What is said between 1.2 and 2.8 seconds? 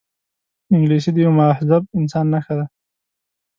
یوه مهذب انسان نښه ده